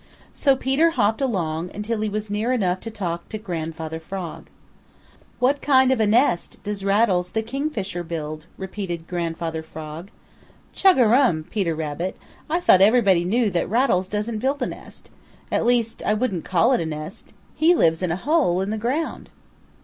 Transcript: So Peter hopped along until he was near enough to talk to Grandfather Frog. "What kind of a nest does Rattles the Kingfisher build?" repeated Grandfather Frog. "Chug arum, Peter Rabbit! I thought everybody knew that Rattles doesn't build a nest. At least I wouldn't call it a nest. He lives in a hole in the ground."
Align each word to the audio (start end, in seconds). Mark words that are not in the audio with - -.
So 0.33 0.55
Peter 0.55 0.89
hopped 0.89 1.21
along 1.21 1.69
until 1.75 2.01
he 2.01 2.09
was 2.09 2.31
near 2.31 2.51
enough 2.51 2.79
to 2.79 2.89
talk 2.89 3.29
to 3.29 3.37
Grandfather 3.37 3.99
Frog. 3.99 4.47
"What 5.37 5.61
kind 5.61 5.91
of 5.91 5.99
a 5.99 6.07
nest 6.07 6.57
does 6.63 6.83
Rattles 6.83 7.29
the 7.33 7.43
Kingfisher 7.43 8.03
build?" 8.03 8.47
repeated 8.57 9.05
Grandfather 9.07 9.61
Frog. 9.61 10.09
"Chug 10.73 10.97
arum, 10.97 11.43
Peter 11.51 11.75
Rabbit! 11.75 12.17
I 12.49 12.59
thought 12.59 12.81
everybody 12.81 13.23
knew 13.23 13.51
that 13.51 13.69
Rattles 13.69 14.07
doesn't 14.07 14.39
build 14.39 14.63
a 14.63 14.65
nest. 14.65 15.11
At 15.51 15.67
least 15.67 16.01
I 16.03 16.15
wouldn't 16.15 16.45
call 16.45 16.71
it 16.73 16.81
a 16.81 16.85
nest. 16.87 17.31
He 17.53 17.75
lives 17.75 18.01
in 18.01 18.09
a 18.11 18.15
hole 18.15 18.59
in 18.61 18.71
the 18.71 18.79
ground." 18.79 19.29